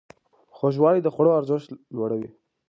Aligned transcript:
خوږوالی 0.55 1.01
د 1.03 1.07
خوړو 1.13 1.37
ارزښت 1.39 1.67
لوړوي. 1.95 2.29